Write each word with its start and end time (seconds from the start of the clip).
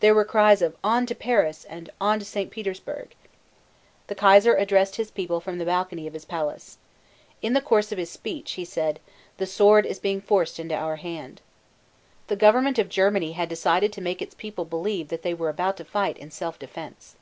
There 0.00 0.12
were 0.12 0.24
cries 0.24 0.60
of 0.60 0.74
"On 0.82 1.06
to 1.06 1.14
Paris" 1.14 1.64
and 1.64 1.88
"On 2.00 2.18
to 2.18 2.24
St. 2.24 2.50
Petersburg." 2.50 3.14
The 4.08 4.16
Kaiser 4.16 4.54
addressed 4.56 4.96
his 4.96 5.12
people 5.12 5.38
from 5.40 5.58
the 5.58 5.64
balcony 5.64 6.08
of 6.08 6.14
his 6.14 6.24
palace. 6.24 6.78
In 7.42 7.52
the 7.52 7.60
course 7.60 7.92
of 7.92 7.98
his 7.98 8.10
speech, 8.10 8.54
he 8.54 8.64
said, 8.64 8.98
"The 9.36 9.46
sword 9.46 9.86
is 9.86 10.00
being 10.00 10.20
forced 10.20 10.58
into 10.58 10.74
our 10.74 10.96
hand." 10.96 11.42
The 12.26 12.34
government 12.34 12.80
of 12.80 12.88
Germany 12.88 13.34
had 13.34 13.48
decided 13.48 13.92
to 13.92 14.00
make 14.00 14.20
its 14.20 14.34
people 14.34 14.64
believe 14.64 15.10
that 15.10 15.22
they 15.22 15.32
were 15.32 15.48
about 15.48 15.76
to 15.76 15.84
fight 15.84 16.16
in 16.18 16.32
self 16.32 16.58
defense. 16.58 17.14